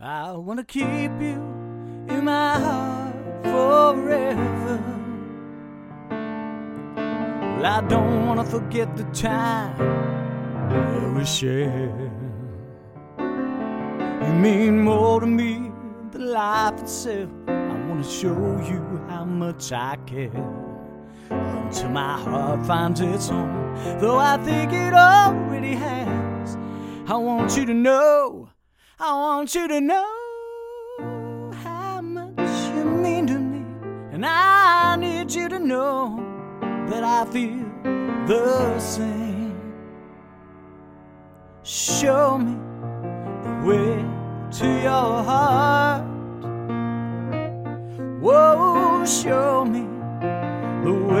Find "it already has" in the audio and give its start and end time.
24.72-26.56